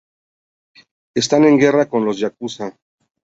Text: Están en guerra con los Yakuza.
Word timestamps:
Están 1.15 1.43
en 1.43 1.59
guerra 1.59 1.87
con 1.87 2.05
los 2.05 2.17
Yakuza. 2.17 2.75